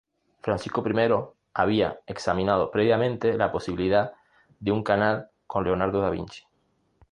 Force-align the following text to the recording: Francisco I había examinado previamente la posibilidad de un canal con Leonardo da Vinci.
Francisco 0.41 0.81
I 0.83 1.13
había 1.53 1.99
examinado 2.07 2.71
previamente 2.71 3.37
la 3.37 3.51
posibilidad 3.51 4.13
de 4.59 4.71
un 4.71 4.81
canal 4.81 5.29
con 5.45 5.63
Leonardo 5.63 6.01
da 6.01 6.09
Vinci. 6.09 6.41